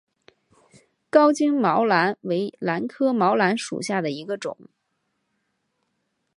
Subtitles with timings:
[1.11, 4.57] 高茎毛兰为兰科毛兰属下的一个种。